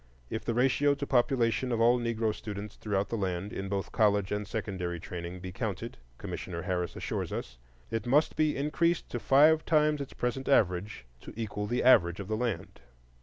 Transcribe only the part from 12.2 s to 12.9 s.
the land.